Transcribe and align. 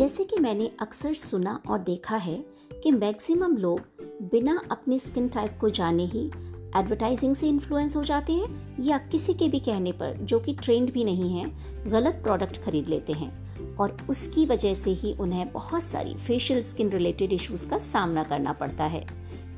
जैसे 0.00 0.24
कि 0.24 0.36
मैंने 0.40 0.70
अक्सर 0.80 1.14
सुना 1.14 1.62
और 1.68 1.78
देखा 1.78 2.16
है 2.16 2.44
कि 2.82 2.92
मैक्सिमम 2.92 3.56
लोग 3.56 3.80
बिना 4.22 4.62
अपने 4.70 4.98
स्किन 4.98 5.28
टाइप 5.28 5.58
को 5.60 5.70
जाने 5.70 6.04
ही 6.04 6.26
एडवर्टाइजिंग 6.76 7.34
से 7.34 7.48
इन्फ्लुएंस 7.48 7.96
हो 7.96 8.04
जाते 8.04 8.32
हैं 8.32 8.76
या 8.80 8.98
किसी 8.98 9.34
के 9.34 9.48
भी 9.48 9.60
कहने 9.60 9.92
पर, 9.92 10.16
जो 10.16 10.40
कि 10.40 10.54
ट्रेंड 10.54 10.92
भी 10.92 11.04
नहीं 11.04 11.38
है, 11.38 11.50
गलत 11.90 12.14
प्रोडक्ट 12.14 12.62
खरीद 12.62 12.88
लेते 12.88 13.12
हैं। 13.12 13.50
और 13.76 13.96
उसकी 14.10 14.46
वजह 14.46 14.74
से 14.74 14.90
ही 14.90 15.12
उन्हें 15.12 15.52
बहुत 15.52 15.82
सारी 15.82 16.14
फेशियल 16.14 16.62
स्किन 16.62 16.90
रिलेटेड 16.90 17.32
इश्यूज़ 17.32 17.68
का 17.68 17.78
सामना 17.78 18.22
करना 18.22 18.52
पड़ता 18.52 18.84
है। 18.84 19.06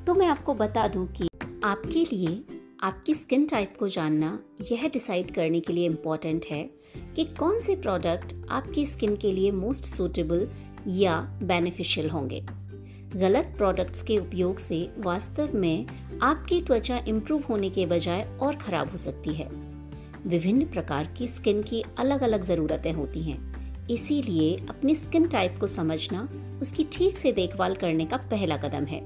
तो 0.06 0.14
मैं 0.14 0.26
आपको 0.26 0.54
बता 0.54 0.88
दूँ 0.88 1.06
कि 1.06 1.28
आपके 1.64 2.16
लिए 2.16 2.44
आपकी 2.82 3.14
स्किन 3.14 3.46
टाइप 3.46 3.76
को 3.78 3.88
जानना, 3.88 4.38
यह 4.72 4.88
डिसाइड 4.88 5.34
करने 5.34 5.60
के 5.60 5.72
लिए 5.72 5.86
इंपॉर्टेंट 5.86 6.46
है 6.50 6.70
कि 7.16 7.24
कौन 7.24 7.58
से 7.58 7.76
प्रोडक्ट 7.76 8.34
आपकी 8.50 8.86
स्किन 8.86 9.16
के 9.16 9.32
लिए 9.32 9.50
मोस्ट 9.50 9.84
सूटेबल 9.84 10.48
या 10.88 11.20
बेनिफिशियल 11.42 12.10
होंगे। 12.10 12.40
गलत 13.16 13.54
प्रोडक्ट्स 13.56 14.02
के 14.02 14.18
उपयोग 14.18 14.58
से 14.58 14.90
वास्तव 14.98 15.48
में 15.54 15.86
आपकी 16.22 16.62
त्वचा 16.62 17.04
इम्प्रूव 17.08 17.42
होने 17.42 17.70
के 17.70 17.86
बजाय 17.86 18.38
और 18.42 18.56
खराब 18.56 18.90
हो 18.90 18.96
सकती 18.96 19.34
है। 19.34 19.48
विभिन्न 20.26 20.64
प्रकार 20.64 21.14
की 21.18 21.26
स्किन 21.26 21.62
की 21.62 21.84
अलग 21.98 22.20
अलग 22.20 22.42
ज़रूरतें 22.42 22.92
होती 22.92 23.22
हैं। 23.22 23.52
इसीलिए 23.88 24.56
अपनी 24.70 24.94
स्किन 24.94 25.28
टाइप 25.28 25.56
को 25.60 25.66
समझना, 25.66 26.28
उसकी 26.62 26.84
ठीक 26.92 27.18
से 27.18 27.32
देखभाल 27.32 27.74
करने 27.74 28.06
का 28.06 28.16
पहला 28.16 28.56
कदम 28.56 28.84
है। 28.84 29.00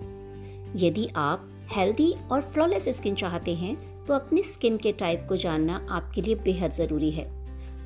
यदि 0.87 1.09
आप 1.17 1.53
हेल्दी 1.71 2.15
और 2.33 2.41
फ्लॉलेस 2.43 2.89
स्किन 2.89 3.15
चाहते 3.15 3.55
हैं 3.55 3.77
तो 4.07 4.15
अपनी 4.15 4.43
स्किन 4.43 4.77
के 4.77 4.93
टाइप 4.93 5.27
को 5.29 5.37
जानना 5.37 5.87
आपके 5.91 6.23
लिए 6.23 6.35
बेहद 6.35 6.71
ज़रूरी 6.71 7.11
है। 7.11 7.25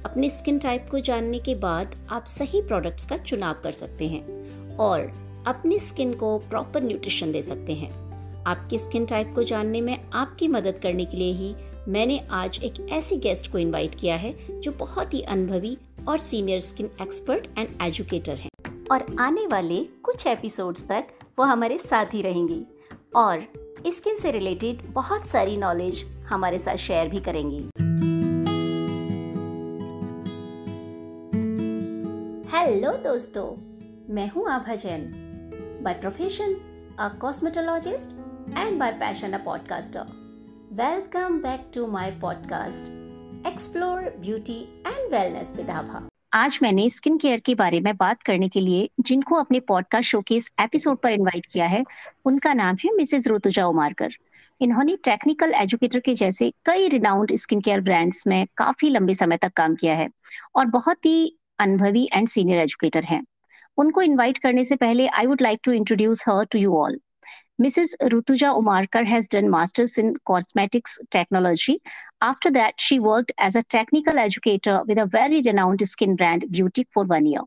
अपने 0.05 0.31
स्किन 0.31 0.59
टाइप 0.59 0.87
को 0.91 1.01
जानने 1.01 1.39
के 1.39 1.55
बाद 1.55 1.95
आप 2.11 2.25
सही 2.25 2.63
प्रोडक्ट्स 2.63 3.07
का 3.07 3.17
चुनाव 3.17 3.57
कर 3.63 3.73
सकते 3.73 4.09
हैं 4.09 4.77
और 4.77 5.01
अपनी 5.47 5.79
स्किन 5.79 6.15
को 6.15 6.39
प्रॉपर 6.39 6.83
न्यूट्रिशन 6.83 7.33
दे 7.33 7.43
सकते 7.43 7.73
हैं। 7.73 7.91
आपकी 8.47 8.79
स्किन 8.79 9.07
टाइप 9.07 9.33
को 9.35 9.43
जानने 9.43 9.81
में 9.81 9.99
आपकी 10.13 10.49
मदद 10.49 10.81
करने 10.83 11.05
के 11.05 11.17
लिए 11.17 11.33
ही 11.33 11.55
मैंने 11.89 12.19
आज 12.31 12.59
एक 12.63 12.89
ऐसी 12.91 13.17
गेस्ट 13.17 13.51
को 13.53 13.59
इनवाइट 13.59 13.95
किया 13.95 14.17
है, 14.17 14.61
जो 14.61 14.73
बहुत 14.73 15.15
ही 15.15 15.21
अनुभवी 15.23 15.77
और 16.09 16.19
senior 16.19 16.61
skin 16.61 16.91
expert 17.03 17.47
and 17.59 17.69
educator 17.83 18.37
हैं। 18.37 18.51
और 18.93 19.05
आने 19.21 19.47
वाले 19.47 19.85
कुछ 20.03 20.27
एपिसोड्स 20.27 20.87
तक 20.89 21.09
वो 21.39 21.45
हमारे 21.45 21.79
साथ 21.79 22.15
ही 22.15 22.23
रहेंगी। 22.23 22.63
और 23.17 23.47
स्किन 23.87 24.17
से 24.17 24.31
रिलेटेड 24.31 24.93
बहुत 24.93 25.27
सारी 25.27 25.57
नॉलेज 25.57 26.05
हमारे 26.29 26.59
साथ 26.59 26.77
शेयर 26.77 27.09
भी 27.09 27.21
करेंगी। 27.21 27.71
हेलो 32.57 32.93
दोस्तों, 32.93 33.47
मैं 34.15 34.31
हूँ 34.31 34.49
Abha 34.51 34.75
Jain 34.75 35.11
by 35.83 35.95
profession 35.95 36.55
a 36.99 37.09
cosmetologist 37.09 38.11
and 38.59 38.79
by 38.79 38.93
passion 38.93 39.33
a 39.33 39.45
podcaster 39.45 40.01
welcome 40.73 41.39
back 41.39 41.71
to 41.75 41.87
my 41.87 42.11
podcast 42.11 42.89
explore 43.47 44.01
beauty 44.21 44.83
and 44.87 45.13
wellness 45.13 45.57
with 45.57 45.71
Abha 45.71 46.10
आज 46.33 46.59
मैंने 46.63 46.91
स्किन 46.91 47.19
केयर 47.19 47.41
के 47.41 47.55
बारे 47.55 47.81
में 47.81 47.97
बात 47.97 48.23
करने 48.23 48.49
के 48.49 48.61
लिए 48.61 48.91
जिनको 49.01 49.35
अपने 49.35 49.61
पॉडकास्ट 49.61 50.11
शो 50.11 50.21
के 50.21 50.35
इस 50.35 50.51
एपिसोड 50.61 50.99
पर 50.99 51.11
इनवाइट 51.11 51.47
किया 51.47 51.67
है, 51.67 51.85
उनका 52.25 52.55
नाम 52.55 52.77
है 52.85 52.95
मिसेज 52.97 53.29
ऋतुजा 53.29 53.67
उमारकर 53.67 54.11
इन्होंने 54.61 54.97
टेक्निकल 54.97 55.53
एजुकेटर 55.53 56.01
के 56.01 56.15
जैसे 56.15 56.53
कई 56.65 56.89
रिनाउंड 56.89 57.37
स्किन 57.37 57.61
केयर 57.61 57.81
ब्रांड्स 57.81 58.27
में 58.27 58.47
काफ़ी 58.57 58.91
लंबे 58.91 59.15
समय 59.15 59.37
तक 59.37 59.53
काम 59.53 59.75
किया 59.75 59.95
है 59.95 60.09
और 60.57 60.67
बहुत 60.67 61.07
ही 61.07 61.39
अनुभवी 61.59 62.09
एंड 62.13 62.29
सीनियर 62.29 62.61
एजुकेटर 62.61 63.05
हैं। 63.05 63.23
उनको 63.77 64.03
इनवाइट 64.03 64.39
करने 64.39 64.65
से 64.65 64.77
पहले 64.77 65.07
I 65.07 65.27
would 65.27 65.43
like 65.43 65.61
to 65.65 65.73
introduce 65.73 66.25
her 66.29 66.45
to 66.45 66.59
you 66.59 66.75
all 66.75 67.01
Mrs. 67.61 67.91
Rutuja 68.01 68.57
Umarkar 68.59 69.05
has 69.05 69.29
done 69.29 69.51
masters 69.51 69.99
in 69.99 70.15
cosmetics 70.27 70.99
technology. 71.11 71.83
After 72.23 72.51
that, 72.53 72.81
she 72.81 72.99
worked 72.99 73.33
as 73.37 73.55
a 73.55 73.63
technical 73.63 74.19
educator 74.19 74.83
with 74.89 74.97
a 74.97 75.05
very 75.05 75.43
renowned 75.43 75.87
skin 75.87 76.17
brand, 76.17 76.47
Beauty, 76.51 76.87
for 76.91 77.05
one 77.05 77.27
year. 77.27 77.43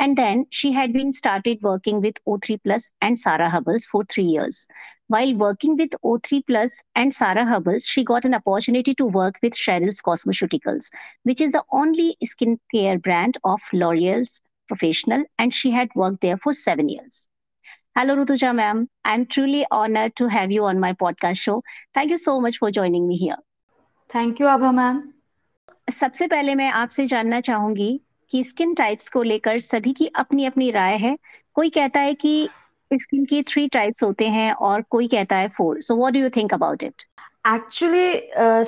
And 0.00 0.18
then 0.18 0.46
she 0.50 0.72
had 0.72 0.92
been 0.92 1.12
started 1.12 1.62
working 1.62 2.00
with 2.00 2.16
O3 2.26 2.58
Plus 2.64 2.90
and 3.00 3.20
Sarah 3.20 3.48
Hubbles 3.48 3.84
for 3.86 4.04
three 4.04 4.24
years. 4.24 4.66
While 5.06 5.36
working 5.36 5.76
with 5.76 5.90
O3 6.04 6.44
Plus 6.44 6.82
and 6.96 7.14
Sarah 7.14 7.46
Hubbles, 7.46 7.84
she 7.86 8.02
got 8.02 8.24
an 8.24 8.34
opportunity 8.34 8.96
to 8.96 9.06
work 9.06 9.36
with 9.44 9.52
Cheryl's 9.52 10.02
Cosmeceuticals, 10.02 10.88
which 11.22 11.40
is 11.40 11.52
the 11.52 11.62
only 11.70 12.16
skincare 12.24 13.00
brand 13.00 13.38
of 13.44 13.60
L'Oreal's 13.72 14.40
professional, 14.66 15.22
and 15.38 15.54
she 15.54 15.70
had 15.70 15.88
worked 15.94 16.20
there 16.20 16.36
for 16.36 16.52
seven 16.52 16.88
years. 16.88 17.28
Hello, 17.96 18.14
Rutuja 18.14 18.54
ma'am. 18.54 18.88
I'm 19.06 19.24
truly 19.24 19.64
honored 19.70 20.14
to 20.16 20.26
have 20.28 20.50
you 20.52 20.64
on 20.64 20.78
my 20.78 20.92
podcast 20.92 21.38
show. 21.38 21.62
Thank 21.94 22.10
you 22.10 22.18
so 22.18 22.40
much 22.40 22.58
for 22.58 22.70
joining 22.70 23.08
me 23.08 23.16
here. 23.16 23.38
Thank 24.10 24.38
you, 24.38 24.46
Abha 24.46 24.72
ma'am. 24.78 24.98
सबसे 25.90 26.26
पहले 26.26 26.54
मैं 26.54 26.68
आपसे 26.70 27.06
जानना 27.06 27.40
चाहूँगी 27.40 27.88
कि 28.30 28.42
skin 28.44 28.74
types 28.74 29.08
को 29.08 29.22
लेकर 29.22 29.58
सभी 29.58 29.92
की 29.92 30.06
अपनी 30.22 30.44
अपनी 30.46 30.70
राय 30.70 30.96
है 30.96 31.16
कोई 31.54 31.70
कहता 31.70 32.00
है 32.00 32.14
कि 32.14 32.34
स्किन 32.90 33.24
की 33.24 33.42
थ्री 33.42 33.66
टाइप्स 33.68 34.02
होते 34.02 34.28
हैं 34.28 34.52
और 34.68 34.82
कोई 34.90 35.08
कहता 35.08 35.36
है 35.36 35.48
four 35.56 35.80
so 35.80 35.96
what 35.96 36.12
do 36.12 36.20
you 36.20 36.30
think 36.36 36.54
about 36.54 36.82
it 36.82 37.02
actually 37.46 38.12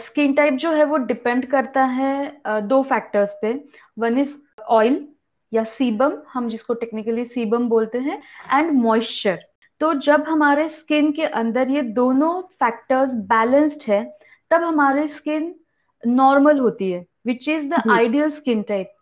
skin 0.06 0.34
type 0.34 0.54
जो 0.64 0.72
है 0.72 0.84
वो 0.84 0.96
डिपेंड 1.12 1.46
करता 1.50 1.84
है 1.84 2.40
uh, 2.46 2.60
दो 2.62 2.82
फैक्टर्स 2.82 3.36
पे 3.42 3.54
वन 3.98 4.18
इज़ 4.18 4.34
ऑयल 4.68 5.06
या 5.52 5.64
सीबम 5.64 6.16
हम 6.32 6.48
जिसको 6.48 6.74
टेक्निकली 6.74 7.24
सीबम 7.24 7.68
बोलते 7.68 7.98
हैं 7.98 8.22
एंड 8.52 8.70
मॉइस्चर 8.72 9.38
तो 9.80 9.92
जब 10.00 10.24
हमारे 10.28 10.68
स्किन 10.68 11.10
के 11.12 11.24
अंदर 11.34 11.68
ये 11.68 11.82
दोनों 11.94 12.40
फैक्टर्स 12.60 13.12
बैलेंस्ड 13.28 13.82
है 13.88 14.02
तब 14.50 14.62
हमारे 14.62 15.06
स्किन 15.08 15.54
नॉर्मल 16.02 16.58
होती 16.58 16.90
है 16.90 17.04
which 17.26 17.48
is 17.48 17.68
the 17.68 17.82
ideal 17.90 18.30
skin 18.30 18.62
type 18.62 18.92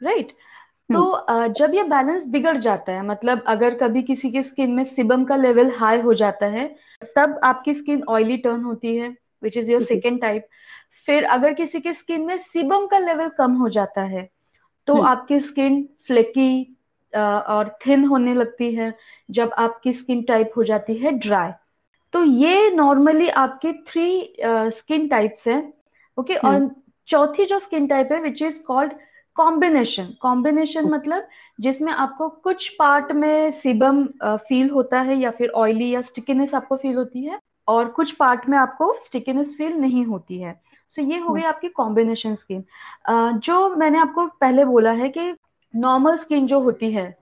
right 0.00 0.32
तो। 0.90 1.48
जब 1.48 1.74
ये 1.74 1.82
बैलेंस 1.82 2.24
बिगड़ 2.26 2.56
जाता 2.56 2.92
है 2.92 3.02
मतलब 3.06 3.42
अगर 3.46 3.74
कभी 3.74 4.02
किसी 4.02 4.30
के 4.30 4.42
स्किन 4.42 4.70
में 4.70 4.84
सिबम 4.86 5.24
का 5.24 5.36
लेवल 5.36 5.70
हाई 5.70 6.00
हो 6.00 6.14
जाता 6.14 6.46
है 6.46 6.66
तब 7.16 7.38
आपकी 7.44 7.74
स्किन 7.74 8.02
ऑयली 8.08 8.36
टर्न 8.36 8.62
होती 8.62 8.96
है 8.96 9.14
which 9.42 9.56
is 9.56 9.70
your 9.72 9.82
second 9.82 10.20
type 10.20 10.48
फिर 11.06 11.24
अगर 11.28 11.54
किसी 11.54 11.80
के 11.80 11.94
स्किन 11.94 12.26
में 12.26 12.36
सिबम 12.38 12.86
का 12.86 12.98
लेवल 12.98 13.28
कम 13.38 13.52
हो 13.52 13.68
जाता 13.68 14.02
है 14.04 14.28
तो 14.90 14.94
हम्म। 14.94 15.06
आपकी 15.06 15.38
स्किन 15.40 15.82
फ्लेकी 16.06 16.76
और 17.14 17.68
थिन 17.86 18.04
होने 18.04 18.34
लगती 18.34 18.74
है 18.74 18.92
जब 19.30 19.50
आपकी 19.58 19.92
स्किन 19.92 20.22
टाइप 20.22 20.52
हो 20.56 20.64
जाती 20.64 20.94
है 20.94 21.12
ड्राई 21.18 21.50
तो 22.12 22.22
ये 22.24 22.70
नॉर्मली 22.70 23.28
आपके 23.28 23.72
थ्री 23.72 24.34
स्किन 24.76 25.06
टाइप्स 25.08 25.46
है 25.48 25.58
ओके 26.18 26.34
और 26.34 26.54
हम्म। 26.54 26.70
चौथी 27.08 27.44
जो 27.44 27.58
स्किन 27.58 27.86
टाइप 27.86 28.08
है 28.12 28.20
which 28.20 28.42
is 28.42 28.60
called 28.62 28.92
combination 29.36 30.08
combination 30.22 30.90
मतलब 30.90 31.28
जिसमें 31.60 31.92
आपको 31.92 32.28
कुछ 32.28 32.68
पार्ट 32.68 33.12
में 33.12 33.50
सिबम 33.52 34.04
फील 34.24 34.70
होता 34.70 35.00
है 35.00 35.18
या 35.18 35.30
फिर 35.30 35.50
ऑयली 35.56 35.90
या 35.90 36.02
स्टिकीनेस 36.02 36.54
आपको 36.54 36.76
फील 36.76 36.96
होती 36.96 37.24
है 37.24 37.38
और 37.68 37.88
कुछ 37.90 38.12
पार्ट 38.12 38.48
में 38.48 38.58
आपको 38.58 38.94
स्टिकीनेस 39.06 39.54
फील 39.58 39.76
नहीं 39.76 40.04
होती 40.04 40.38
है। 40.38 40.60
सो 40.90 41.02
so, 41.02 41.08
ये 41.10 41.18
हो 41.18 41.32
गई 41.32 41.42
आपकी 41.42 41.68
कॉम्बिनेशन 41.68 42.34
स्किन 42.34 42.64
जो 43.40 43.68
मैंने 43.76 43.98
आपको 43.98 44.26
पहले 44.40 44.64
बोला 44.64 44.92
है 44.92 45.08
कि 45.08 45.34
नॉर्मल 45.74 46.16
स्किन 46.16 46.46
जो 46.46 46.60
होती 46.60 46.92
है 46.92 47.14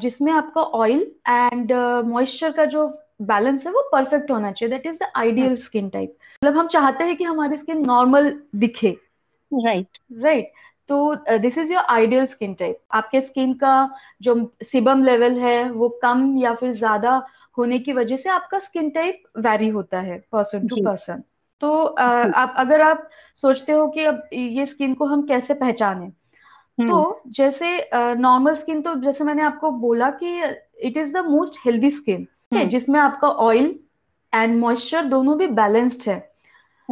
जिसमें 0.00 0.32
आपका 0.32 0.62
ऑयल 0.78 1.00
एंड 1.28 1.72
मॉइस्चर 2.06 2.52
का 2.52 2.64
जो 2.64 2.86
बैलेंस 3.22 3.66
है 3.66 3.72
वो 3.72 3.82
परफेक्ट 3.92 4.30
होना 4.30 4.50
चाहिए. 4.52 4.70
That 4.70 4.86
is 4.86 4.96
the 4.96 5.10
ideal 5.16 5.56
skin 5.56 5.88
type 5.88 6.16
मतलब 6.42 6.56
हम 6.58 6.68
चाहते 6.68 7.04
हैं 7.04 7.16
कि 7.16 7.24
हमारी 7.24 7.56
स्किन 7.56 7.84
नॉर्मल 7.86 8.30
दिखे। 8.56 8.96
राइट 9.52 9.98
राइट 10.22 10.52
तो 10.90 11.14
this 11.38 11.58
is 11.58 11.72
your 11.72 11.84
ideal 11.90 12.26
skin 12.26 12.54
type 12.54 12.80
आपके 12.92 13.20
स्किन 13.20 13.54
का 13.54 13.74
जो 14.22 14.34
सिबम 14.62 15.04
लेवल 15.04 15.38
है 15.38 15.70
वो 15.70 15.88
कम 16.02 16.36
या 16.38 16.54
फिर 16.54 16.74
ज़्यादा 16.74 17.22
होने 17.58 17.78
की 17.78 17.92
वजह 17.92 18.16
से 18.16 18.28
आपका 18.30 18.58
स्किन 18.58 18.90
टाइप 18.90 19.22
वेरी 19.38 19.68
होता 19.68 20.00
है 20.00 20.18
पर्सन 20.32 20.64
टू 20.64 20.76
पर्सन 20.76 21.22
तो 21.60 21.84
आप 22.32 22.54
अगर 22.56 22.80
आप 22.80 23.08
सोचते 23.36 23.72
हो 23.72 23.88
कि 23.88 24.04
अब 24.04 24.22
ये 24.32 24.66
स्किन 24.66 24.94
को 24.94 25.04
हम 25.04 25.22
कैसे 25.22 25.54
पहचाने? 25.54 26.06
तो। 26.88 27.20
जैसे 27.26 27.90
नॉर्मल 27.94 28.54
स्किन 28.54 28.82
तो 28.82 28.94
जैसे 28.94 29.24
मैंने 29.24 29.42
आपको 29.42 29.70
बोला 29.70 30.10
कि 30.10 30.42
it 30.80 30.96
is 30.96 31.12
the 31.12 31.16
most 31.16 31.54
healthy 31.66 31.90
skin 31.90 32.26
जिसमें 32.68 33.00
आपका 33.00 33.28
ऑयल 33.28 33.78
एंड 34.34 34.60
मॉइस्चर 34.60 35.04
दोनों 35.04 35.38
भी 35.38 35.46
बैलेंस्ड 35.46 36.02
है। 36.06 36.34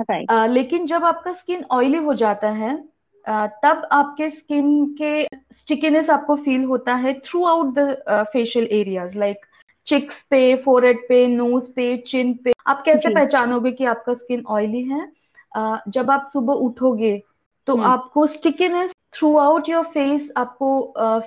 right. 0.01 0.39
uh, 0.39 0.49
लेकिन 0.49 0.87
जब 0.87 1.05
आपका 1.05 1.33
स्किन 1.33 1.65
ऑयली 1.71 1.99
हो 1.99 2.15
जाता 2.15 2.49
है 2.49 2.85
uh, 3.29 3.49
तब 3.63 3.89
आपके 3.93 4.31
स्किन 4.31 4.97
के 5.03 5.25
स्टिकीनेस 5.53 6.11
आपको 6.11 6.37
फील 6.37 6.65
होता 6.65 6.95
है 6.95 7.15
throughout 7.45 7.75
the 7.75 8.05
facial 8.09 8.69
areas 8.73 9.19
like 9.19 9.47
cheeks 9.87 10.23
पे 10.31 10.55
फोरहेड 10.65 10.99
पे 11.09 11.27
नोज़ 11.27 11.71
पे 11.77 11.97
चिन 12.07 12.33
पे 12.45 12.53
आप 12.67 12.83
कैसे 12.87 13.15
पहचानोगे 13.15 13.73
कि 13.73 13.85
आपका 13.85 14.15
स्किन 14.15 14.43
ऑयली 14.49 14.83
है 14.83 15.07
uh, 15.53 15.79
जब 15.89 16.11
आप 16.11 16.29
सुबह 16.33 16.67
उठोगे 16.67 17.23
तो 17.67 17.75
हम्म। 17.75 17.87
आपको 17.87 18.27
stickiness 18.27 18.93
through 19.15 19.37
out 19.39 19.69
your 19.69 19.85
face 19.85 20.31
आपको 20.37 20.71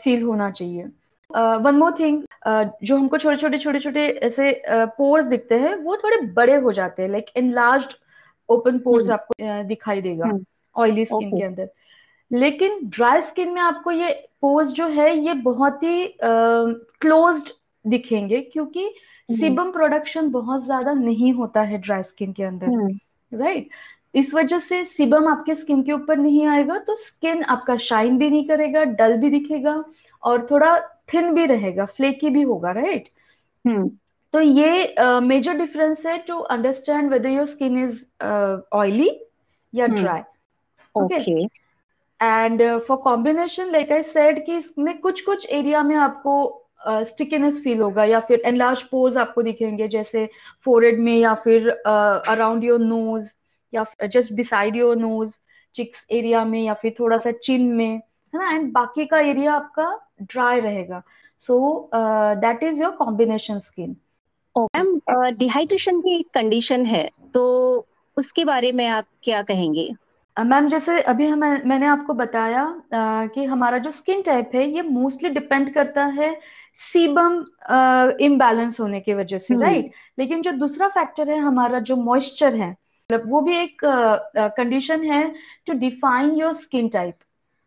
फील 0.03 0.19
uh, 0.19 0.27
होना 0.27 0.49
चाहिए 0.51 0.83
वन 1.59 1.75
मोर 1.75 1.95
थिंग 1.99 2.23
जो 2.83 2.97
हमको 2.97 3.17
छोटे 3.17 3.37
छोटे 3.37 3.59
छोटे 3.59 3.79
छोटे 3.79 4.07
ऐसे 4.23 4.51
पोर्स 4.67 5.23
uh, 5.23 5.29
दिखते 5.29 5.55
हैं 5.55 5.75
वो 5.75 5.97
थोड़े 5.97 6.17
बड़े 6.33 6.55
हो 6.55 6.71
जाते 6.71 7.01
हैं 7.01 7.09
लाइक 7.09 7.31
लार्ज 7.37 7.95
ओपन 8.49 8.77
पोर्स 8.79 9.09
आपको 9.09 9.33
uh, 9.33 9.67
दिखाई 9.67 10.01
देगा 10.01 10.31
ऑयली 10.75 11.05
hmm. 11.05 11.13
Skin 11.13 11.29
okay. 11.29 11.39
के 11.39 11.45
अंदर 11.45 11.69
लेकिन 12.31 12.79
ड्राई 12.85 13.21
स्किन 13.21 13.51
में 13.53 13.61
आपको 13.61 13.91
ये 13.91 14.11
पोर्स 14.41 14.69
जो 14.71 14.87
है 14.89 15.15
ये 15.17 15.33
बहुत 15.43 15.83
ही 15.83 16.07
क्लोज्ड 16.21 17.47
uh, 17.47 17.53
दिखेंगे 17.87 18.41
क्योंकि 18.43 18.89
सीबम 19.29 19.63
hmm. 19.63 19.73
प्रोडक्शन 19.73 20.29
बहुत 20.31 20.63
ज़्यादा 20.65 20.93
नहीं 20.93 21.33
होता 21.33 21.61
है 21.61 21.77
ड्राई 21.77 22.03
स्किन 22.03 22.33
के 22.33 22.43
अंदर 22.43 22.67
राइट 23.31 23.41
right? 23.41 23.71
इस 24.15 24.33
वजह 24.33 24.59
से 24.59 24.83
सीबम 24.85 25.27
आपके 25.27 25.55
स्किन 25.55 25.81
के 25.83 25.91
ऊपर 25.91 26.17
नहीं 26.17 26.45
आएगा 26.47 26.77
तो 26.79 26.95
स्किन 26.95 27.43
आपका 27.45 27.75
शाइन 27.77 28.17
भी 28.17 28.29
नहीं 28.29 28.47
करेगा 28.47 28.83
डल 28.93 29.17
भी 29.17 29.29
दिखेगा 29.29 29.83
और 30.23 30.47
थोड़ा 30.51 30.77
थिन 31.13 31.33
भी 31.33 31.45
रहेगा 31.45 31.85
फ्लेकी 31.87 32.29
भी 32.29 32.41
होगा 32.41 32.71
राइट 32.71 33.09
हम्म। 33.65 33.89
तो 34.33 34.41
ये 34.41 34.95
मेजर 35.21 35.51
uh, 35.51 35.57
डिफरेंस 35.57 36.05
है 36.05 36.17
to 36.17 36.37
understand 36.37 37.11
whether 37.11 37.29
your 37.29 37.45
skin 37.45 37.83
is 37.83 38.03
oily 38.73 39.09
या 39.73 39.87
dry 39.87 40.21
okay 40.95 41.43
and 42.19 42.61
for 42.87 42.97
combination 42.97 43.71
like 43.71 43.91
I 43.91 44.03
said 44.03 44.45
कि 44.45 44.57
इसमें 44.57 44.97
कुछ 44.97 45.21
कुछ 45.21 45.45
एरिया 45.51 45.83
में 45.83 45.95
आपको 45.97 46.35
स्टिकीनेस 46.87 47.59
फील 47.63 47.81
होगा 47.81 48.03
या 48.05 48.19
फिर 48.19 48.41
एनलार्ज 48.45 48.81
पोर्स 48.81 49.17
आपको 49.17 49.41
दिखेंगे 49.41 49.87
जैसे 49.87 50.29
फोरहेड 50.65 50.99
में 50.99 51.15
या 51.17 51.33
फिर 51.33 51.69
अराउंड 51.69 52.63
योर 52.63 52.79
नोज़ 52.79 53.27
या 53.73 53.85
just 54.07 54.33
beside 54.33 54.75
your 54.75 54.95
nose 54.95 55.33
cheeks 55.75 56.05
area 56.11 56.43
में 56.45 56.61
या 56.63 56.73
फिर 56.73 56.95
थोड़ा 56.99 57.17
सा 57.17 57.31
चिन 57.31 57.61
में 57.73 57.89
है 57.89 58.39
ना? 58.39 58.51
एंड 58.51 58.71
बाकी 58.73 59.05
का 59.05 59.19
एरिया 59.19 59.53
आपका 59.53 59.89
ड्राई 60.21 60.59
रहेगा। 60.59 61.01
So 61.39 61.89
that 61.95 62.63
is 62.63 62.81
your 62.81 62.91
combination 62.91 63.59
skin 63.59 63.95
ma'am 64.57 64.99
dehydration 65.37 65.99
की 66.01 66.15
एक 66.19 66.29
कंडीशन 66.33 66.85
है 66.85 67.09
तो 67.33 67.43
उसके 68.17 68.45
बारे 68.45 68.71
में 68.71 68.87
आप 68.87 69.05
क्या 69.23 69.41
कहेंगे? 69.41 69.93
मैम 70.37 70.67
जैसे 70.69 71.01
अभी 71.01 71.25
हम 71.25 71.39
मैंने 71.39 71.85
आपको 71.85 72.13
बताया 72.13 72.63
uh, 72.75 73.33
कि 73.33 73.43
हमारा 73.43 73.77
जो 73.77 73.91
स्किन 73.91 74.21
टाइप 74.21 74.51
है 74.55 74.69
ये 74.69 74.81
मोस्टली 74.81 75.29
डिपेंड 75.29 75.73
करता 75.73 76.05
है 76.05 76.29
सीबम 76.93 77.43
इम्बैलेंस 78.21 78.73
uh, 78.73 78.79
होने 78.79 78.99
की 78.99 79.13
वजह 79.13 79.37
से 79.37 79.61
राइट 79.61 79.91
लेकिन 80.19 80.41
जो 80.41 80.51
दूसरा 80.51 80.87
फैक्टर 80.87 81.29
है 81.29 81.39
हमारा 81.39 81.79
जो 81.79 81.95
मॉइस्चर 81.95 82.55
है 82.55 82.69
मतलब 82.69 83.29
वो 83.29 83.41
भी 83.41 83.57
एक 83.57 83.81
कंडीशन 84.37 84.99
uh, 84.99 85.05
है 85.05 85.33
to 85.67 85.73
define 85.73 86.31
your 86.35 86.53
skin 86.53 86.89
type 86.89 87.15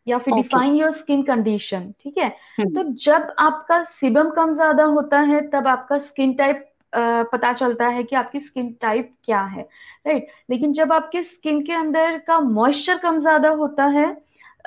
या 0.06 0.18
फिर 0.18 0.34
डिफाइन 0.34 0.74
योर 0.74 0.92
स्किन 0.92 1.22
कंडीशन 1.22 1.94
ठीक 2.00 2.18
है 2.18 2.36
hmm. 2.60 2.74
तो 2.74 2.82
जब 2.82 3.34
आपका 3.38 3.84
सिबम 3.84 4.30
कम 4.30 4.54
ज़्यादा 4.54 4.84
होता 4.84 5.20
है 5.20 5.48
तब 5.48 5.66
आपका 5.66 5.98
स्किन 5.98 6.34
टाइप 6.34 6.64
Uh, 6.96 7.24
पता 7.32 7.52
चलता 7.52 7.86
है 7.88 8.02
कि 8.02 8.16
आपकी 8.16 8.40
स्किन 8.40 8.76
टाइप 8.80 9.12
क्या 9.24 9.40
है 9.40 9.62
राइट 9.62 10.22
right? 10.22 10.50
लेकिन 10.50 10.72
जब 10.72 10.92
आपके 10.92 11.22
स्किन 11.22 11.60
के 11.62 11.72
अंदर 11.72 12.18
का 12.18 12.40
मॉइस्चर 12.40 12.98
कम 12.98 13.18
ज़्यादा 13.18 13.48
होता 13.48 13.84
है 13.84 14.06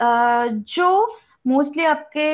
uh, 0.04 0.50
जो 0.52 1.18
मोस्टली 1.48 1.86
आपके 1.86 2.28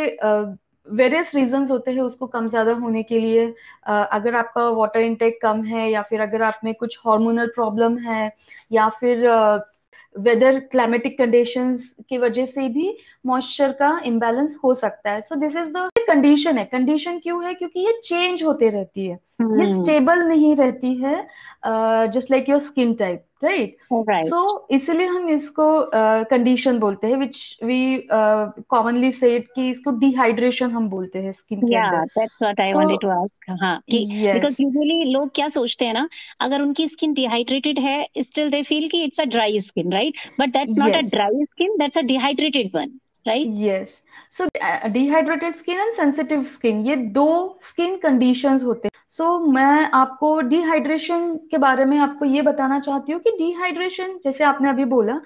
वेरियस 0.87 1.31
रीजन 1.35 1.65
होते 1.69 1.91
हैं 1.91 2.01
उसको 2.01 2.27
कम 2.27 2.47
ज़्यादा 2.49 2.71
होने 2.73 3.03
के 3.03 3.19
लिए। 3.19 3.45
अगर 3.87 4.35
आपका 4.35 4.67
वाटर 4.69 4.99
इनटेक 4.99 5.39
कम 5.41 5.63
है 5.63 5.89
या 5.91 6.01
फिर 6.01 6.21
अगर 6.21 6.41
आप 6.41 6.59
में 6.63 6.73
कुछ 6.73 6.97
हार्मोनल 7.07 7.47
प्रॉब्लम 7.55 7.97
है 7.99 8.31
या 8.71 8.87
फिर 8.99 9.27
वेदर 10.15 10.59
क्लाइमेटिक 10.61 11.17
कंडीशन 11.17 11.75
की 12.09 12.17
वजह 12.17 12.45
से 12.45 12.67
भी 12.69 12.97
मॉइस्चर 13.25 13.71
का 13.71 13.99
इम्बेलेंस 14.05 14.57
हो 14.63 14.73
सकता 14.75 15.11
है। 15.11 15.21
So 15.21 15.35
this 15.35 15.55
is 15.55 15.69
the 15.69 15.89
condition 16.07 16.57
है। 16.57 16.65
कंडीशन 16.65 17.19
क्यों 17.19 17.43
है? 17.45 17.53
क्योंकि 17.53 17.79
ये 17.79 17.99
चेंज 18.03 18.43
होते 18.43 18.69
रहती 18.69 19.07
है. 19.07 19.19
ये 19.39 19.73
स्टेबल 19.73 20.19
नहीं 20.19 20.55
रहती 20.55 20.95
है 20.95 21.27
just 22.11 22.31
like 22.31 22.49
your 22.49 22.59
skin 22.59 22.93
type 22.93 23.23
right 23.43 23.77
so 24.27 24.67
इसलिए 24.71 25.07
हम 25.07 25.29
इसको 25.29 25.65
कंडीशन 25.93 26.73
uh, 26.73 26.79
बोलते 26.79 27.07
हैं 27.07 27.17
विच 27.17 27.57
वी 27.63 28.07
कॉमनली 28.11 29.11
से 29.11 29.39
कि 29.39 29.67
इसको 29.69 29.91
डिहाइड्रेशन 29.91 30.71
हम 30.71 30.89
बोलते 30.89 31.19
हैं 31.19 31.31
स्किन 31.31 31.59
के 31.59 31.75
अंदर। 31.75 32.05
That's 32.19 32.41
what 32.41 32.61
I 32.61 32.73
wanted 32.73 32.99
to 33.01 33.09
ask 33.09 33.55
हाँ 33.61 33.77
बिकॉज़ 33.91 34.61
यूजुअली 34.61 35.03
लोग 35.13 35.29
क्या 35.35 35.47
सोचते 35.49 35.85
हैं 35.85 35.93
ना 35.93 36.07
अगर 36.39 36.61
उनकी 36.61 36.87
स्किन 36.87 37.13
डिहाइड्रेटेड 37.13 37.79
है 37.79 38.07
स्टिल 38.17 38.49
दे 38.49 38.63
फील 38.63 38.87
कि 38.89 39.03
it's 39.03 39.19
a 39.19 39.25
dry 39.25 39.59
skin 39.59 39.93
right 39.93 40.13
but 40.39 40.49
that's 40.49 40.79
not 40.79 40.95
a 40.95 41.01
dry 41.01 41.43
skin 41.43 41.77
that's 41.77 41.97
a 41.97 42.01
dehydrated 42.01 42.71
one 42.75 42.99
right 43.27 43.55
yes 43.59 43.95
so 44.31 44.45
dehydrated 44.89 45.55
skin 45.55 45.79
and 45.79 45.93
sensitive 45.93 46.43
skin 46.43 46.85
ये 46.85 46.95
दो 46.95 47.59
स्किन 47.69 47.97
कंडीशंस 47.97 48.63
होते 48.63 48.87
हैं। 48.87 49.01
सो 49.09 49.23
so, 49.23 49.53
मैं 49.53 49.89
आपको 49.93 50.41
dehydration 50.41 51.35
के 51.51 51.57
बारे 51.57 51.85
में 51.85 51.97
आपको 51.99 52.25
ये 52.25 52.41
बताना 52.41 52.79
चाहती 52.79 53.11
हूँ 53.11 53.21
कि 53.21 53.31
डिहाइड्रेशन 53.31 54.19
जैसे 54.23 54.43
आपने 54.43 54.69
अभी 54.69 54.85
बोला 54.85 55.21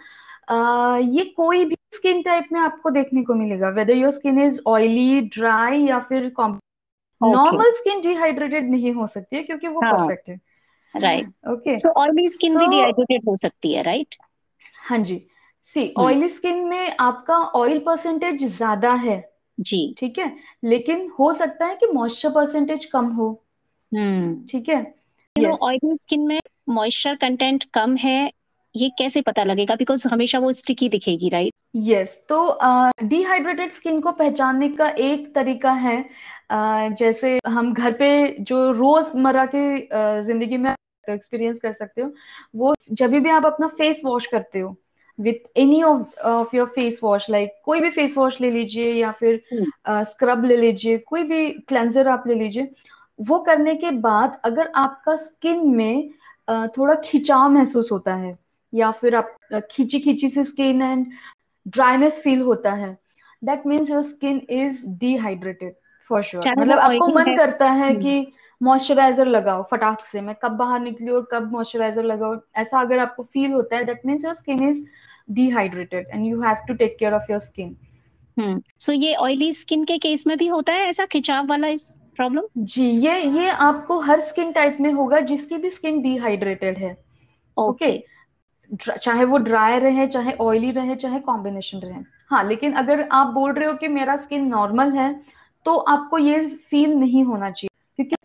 आ, 0.50 0.98
ये 0.98 1.24
कोई 1.24 1.66
भी 1.66 1.76
स्किन 1.96 2.22
टाइप 2.22 2.48
में 2.52 2.60
आपको 2.60 2.90
देखने 2.90 3.24
को 3.24 3.34
मिलेगा 3.34 3.70
whether 3.70 3.94
your 3.94 4.12
skin 4.12 4.42
is 4.42 4.60
oily 4.68 5.22
dry 5.22 5.82
या 5.82 6.00
फिर 6.00 6.32
नॉर्मल 7.24 7.72
स्किन 7.72 8.02
डिहाइड्रेटेड 8.02 8.70
नहीं 8.70 8.94
हो 8.94 9.08
सकती 9.08 9.36
है 9.36 9.44
क्योंकि 9.44 9.68
वो 9.68 9.82
परफेक्ट 9.82 10.30
हाँ. 10.30 10.38
है। 10.96 11.02
Right 11.02 11.48
okay 11.50 11.80
so 11.80 11.90
oily 11.90 12.30
skin 12.30 12.58
भी 12.58 12.68
डिहाइड्रेटेड 12.68 13.30
हो 13.30 13.36
सकती 13.36 13.74
है 13.74 13.84
राइट 13.84 14.08
right? 14.08 14.26
हाँ 14.90 14.98
जी। 14.98 15.28
सी 15.76 15.94
ऑयली 15.98 16.30
स्किन 16.30 16.56
में 16.56 16.98
आपका 17.00 17.38
ऑयल 17.38 17.80
परसेंटेज 17.80 18.58
ज़्यादा 18.58 18.94
है। 18.94 19.32
जी। 19.60 19.96
ठीक 20.00 20.20
है? 20.20 20.36
लेकिन 20.64 21.12
हो 21.20 21.34
सकता 21.34 21.66
है 21.66 21.76
कि 21.76 21.88
मॉइस्चर 21.94 22.30
परसेंटेज 22.30 22.86
कम 22.86 23.06
हो। 23.06 23.44
हम्म। 23.94 24.48
ठीक 24.52 24.70
है? 24.70 24.96
ऑयली 25.64 25.96
स्किन 25.96 26.22
में 26.22 26.40
मॉइस्चर 26.70 27.16
कंटेंट 27.16 27.64
कम 27.64 27.96
है 27.96 28.32
ये 28.76 28.90
कैसे 28.90 29.22
पता 29.22 29.44
लगेगा? 29.44 29.76
बिकॉज़ 29.76 30.08
हमेशा 30.08 30.40
वो 30.40 30.52
स्टिकी 30.52 30.90
दिखेगी 30.90 31.30
राइट 31.30 31.54
यस 31.76 32.08
yes, 32.08 32.18
तो 32.30 32.58
डिहाइड्रेटेड 33.04 33.70
uh, 33.70 33.76
स्किन 33.76 34.02
को 34.02 34.12
पहचानने 34.12 34.70
का 34.70 34.90
एक 34.90 35.36
तरीका 35.36 35.72
है 35.72 36.10
uh, 36.52 36.98
जैसे 36.98 37.40
हम 37.48 37.74
घर 37.74 37.92
पे 37.92 38.36
जो 38.40 38.72
रोज़मर्रा 38.72 39.46
के 39.46 39.88
uh, 39.88 40.26
ज़िंदगी 40.26 40.58
में 40.58 40.76
एक्सपीरियंस 41.10 41.60
कर 41.62 41.74
सकते 41.74 42.02
हो 42.02 42.14
वो 42.56 42.76
जब 42.92 43.12
भी 43.12 43.30
आप 43.30 43.46
अपना 43.46 43.68
फेस 43.68 44.02
वॉश 44.06 44.26
करते 44.26 44.60
हो 44.60 44.81
with 45.20 45.58
any 45.58 45.84
of 45.84 46.56
your 46.56 46.68
face 46.68 47.00
wash 47.04 47.30
like 47.30 47.52
कोई 47.66 47.80
भी 47.80 47.90
फेस 47.90 48.18
वॉश 48.18 48.42
ले 48.42 48.52
लीजिए 48.52 48.94
या 48.94 49.12
फिर 49.12 49.42
स्क्रब 49.90 50.42
uh, 50.42 50.48
ले 50.48 50.58
लीजिए 50.58 50.98
कोई 50.98 51.24
भी 51.24 51.50
क्लेंजर 51.50 52.08
आप 52.08 52.24
ले 52.28 52.34
लीजिए 52.34 52.72
वो 53.22 53.40
करने 53.40 53.76
के 53.76 53.92
बाद 53.92 54.40
अगर 54.44 54.72
आपका 54.76 55.16
स्किन 55.16 55.68
में 55.68 56.10
uh, 56.50 56.68
थोड़ा 56.78 56.96
खिंचाव 56.96 57.50
महसूस 57.50 57.90
होता 57.92 58.16
है 58.16 58.38
या 58.74 58.92
फिर 58.92 59.16
आप 59.16 59.36
uh, 59.54 59.62
खींची 59.72 60.00
खींची 60.00 60.30
सी 60.30 60.44
स्किन 60.44 60.82
एंड 60.82 61.06
ड्राइनेस 61.68 62.22
फील 62.24 62.42
होता 62.42 62.72
है 62.72 62.98
that 63.44 63.66
means 63.66 63.90
your 63.90 64.04
skin 64.04 64.42
is 64.50 64.86
dehydrated 64.86 65.74
for 66.10 66.24
sure 66.24 66.60
मतलब 66.60 66.80
आपको 66.80 67.08
मन 67.08 67.38
करता 67.38 67.70
है 67.70 67.92
hmm. 67.92 68.04
कि 68.04 68.34
मॉइस्चराइजर 68.64 69.28
लगाओ 69.28 69.64
फटाक 69.72 70.06
से 70.12 70.22
मैं 70.22 70.36
कब 70.44 70.52
बाहर 70.58 70.80
निकली 70.80 71.10
और 71.12 71.28
कब 71.32 71.52
मॉइस्चराइजर 71.52 72.04
लगाओ। 72.06 72.36
ऐसा 72.58 72.82
अगर 72.82 73.00
आपको 73.00 73.24
फील 73.24 73.52
होता 73.52 73.76
है 73.76 73.86
that 73.86 74.02
means 74.06 74.26
your 74.26 74.36
skin 74.36 74.70
is 74.70 74.84
dehydrated 75.34 76.08
and 76.14 76.26
you 76.28 76.42
have 76.42 76.66
to 76.68 76.74
take 76.74 76.96
care 77.00 77.14
of 77.14 77.32
your 77.32 77.40
skin 77.42 77.76
hmm 78.38 78.62
so 78.80 78.92
ये 78.92 79.16
ऑयली 79.16 79.52
स्किन 79.54 79.84
के 79.86 79.98
केस 79.98 80.28
में 80.28 80.38
भी 80.38 80.48
होता 80.48 80.74
है 80.74 80.88
ऐसा 80.90 81.06
खिंचाव 81.06 81.48
वाला 81.48 81.68
इस 81.70 81.90
प्रॉब्लम 82.16 82.44
जी 82.58 82.90
ये 83.06 83.20
ये 83.40 83.50
आपको 83.50 84.00
हर 84.02 84.22
स्किन 84.28 84.52
टाइप 84.52 84.78
में 84.82 84.92
होगा 84.94 85.20
जिसकी 85.22 85.58
भी 85.58 85.70
स्किन 85.70 86.02
डिहाइड्रेटेड 86.02 86.78
है। 86.78 86.96
Okay 87.58 87.86
okay. 87.86 87.98
okay. 87.98 88.98
चाहे 88.98 89.26
वो 89.26 89.38
ड्राई 89.40 89.80
रहे 89.80 90.08
चाहे 90.08 90.34
ऑयली 90.42 90.72
रहे 90.72 90.96
चाहे 90.96 91.20
कॉम्बिनेशन 91.22 91.80
रहे। 91.80 92.00
हाँ 92.30 92.44
लेकिन 92.50 92.74
अगर 92.74 93.08
आप 93.12 93.34
बोल 93.34 93.52
रहे 93.54 93.68
हो 93.68 93.74
कि 93.78 93.88
मेरा 93.90 94.16
स्किन 94.18 94.46
नॉर्मल 94.48 94.92
है 94.94 95.14
तो 95.66 95.76
आपको 95.94 96.18
ये 96.18 96.46
फील 96.70 96.94
नहीं 96.96 97.24
होना 97.24 97.50
चाहिए। 97.52 97.71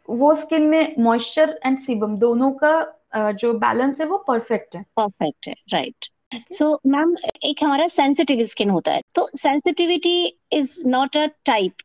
वो 0.08 0.34
स्किन 0.36 0.62
में 0.62 0.94
मॉइस्चर 0.98 1.58
एंड 1.66 1.78
सीबम 1.78 2.16
दोनों 2.18 2.50
का 2.62 3.32
जो 3.32 3.52
बैलेंस 3.58 4.00
है 4.00 4.06
वो 4.06 4.18
परफेक्ट 4.28 4.76
है। 4.76 4.84
परफेक्ट 4.96 5.48
है 5.48 5.54
राइट 5.72 6.06
सो 6.52 6.72
मैम 6.86 7.14
एक 7.44 7.62
हमारा 7.64 7.86
सेंसिटिव 7.88 8.44
स्किन 8.44 8.70
होता 8.70 8.92
है। 8.92 9.00
तो 9.14 9.28
sensitivity 9.36 10.26
is 10.52 10.82
not 10.88 11.16
a 11.16 11.26
type 11.46 11.82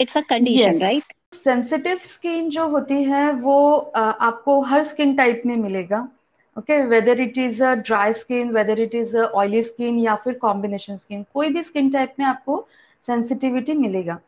it's 0.00 0.16
a 0.18 0.20
condition 0.20 0.78
right 0.80 1.12
sensitive 1.34 2.00
skin 2.04 2.48
जो 2.50 2.66
होती 2.68 3.02
है 3.04 3.30
वो 3.32 3.56
uh, 3.96 4.02
आपको 4.02 4.60
हर 4.62 4.84
स्किन 4.84 5.14
टाइप 5.16 5.42
में 5.46 5.56
मिलेगा। 5.56 6.08
Okay 6.56 6.80
whether 6.86 7.20
it 7.20 7.38
is 7.38 7.62
a 7.64 7.72
dry 7.76 8.12
skin 8.12 8.50
whether 8.50 8.80
it 8.80 8.94
is 8.94 9.16
a 9.16 9.24
oily 9.34 9.62
skin 9.62 9.98
या 9.98 10.14
फिर 10.14 10.34
कॉम्बिनेशन 10.38 10.96
स्किन 10.96 11.24
कोई 11.34 11.48
भी 11.48 11.62
स्किन 11.62 11.90
टाइप 11.90 12.14
में 12.18 12.26
आपको 12.26 12.66
सेंसिटिविटी 13.08 13.72
मिलेगा। 13.74 14.18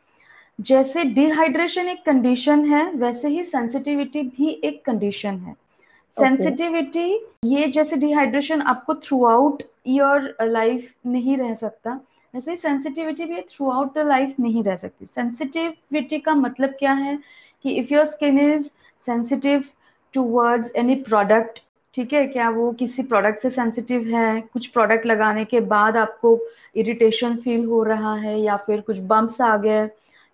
जैसे 0.58 1.02
डिहाइड्रेशन 1.04 1.88
एक 1.88 2.04
कंडीशन 2.06 2.64
है 2.66 2.84
वैसे 2.92 3.28
ही 3.28 3.42
सेंसिटिविटी 3.44 4.22
भी 4.22 4.48
एक 4.64 4.84
कंडीशन 4.84 5.36
है 5.38 5.52
सेंसिटिविटी 6.16 7.08
okay. 7.08 7.50
ये 7.50 7.66
जैसे 7.66 7.96
डिहाइड्रेशन 7.96 8.62
आपको 8.62 8.94
थ्रू 8.94 9.24
आउट 9.24 9.62
योर 9.86 10.34
लाइफ 10.42 10.92
नहीं 11.06 11.36
रह 11.36 11.54
सकता 11.54 12.00
ऐसे 12.34 12.50
ही 12.50 12.56
सेंसिटिविटी 12.56 13.24
भी 13.24 13.40
थ्रू 13.40 13.70
आउट 13.70 13.94
द 13.94 14.06
लाइफ 14.06 14.34
नहीं 14.40 14.64
रह 14.64 14.76
सकती 14.76 15.06
सेंसिटिविटी 15.06 16.18
का 16.18 16.34
मतलब 16.34 16.74
क्या 16.78 16.92
है 16.94 17.18
कि 17.64 17.74
if 17.74 17.94
your 17.94 18.04
skin 18.06 18.40
is 18.40 18.66
sensitive 19.06 19.64
towards 20.14 20.70
any 20.76 20.94
product 21.02 21.60
ठीक 21.94 22.12
है 22.12 22.26
क्या 22.26 22.48
वो 22.50 22.70
किसी 22.72 23.02
प्रोडक्ट 23.02 23.42
से 23.42 23.50
सेंसिटिव 23.50 24.08
है 24.16 24.40
कुछ 24.52 24.66
प्रोडक्ट 24.66 25.06
लगाने 25.06 25.44
के 25.44 25.60
बाद 25.70 25.96
आपको 25.96 26.38
इरिटेशन 26.76 27.36
फील 27.36 27.64
हो 27.64 27.82
रहा 27.82 28.14
है 28.16 28.38
या 28.40 28.56
फिर 28.56 28.80
कुछ 28.80 28.98
बम्प्स 29.08 29.40
आ 29.40 29.56
गए 29.56 29.88